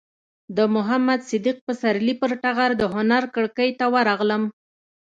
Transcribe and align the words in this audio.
د 0.57 0.59
محمد 0.75 1.19
صدیق 1.29 1.57
پسرلي 1.67 2.13
پر 2.21 2.31
ټغر 2.43 2.71
د 2.77 2.83
هنر 2.93 3.23
کړکۍ 3.35 3.69
ته 3.79 3.85
ورغلم. 3.93 4.43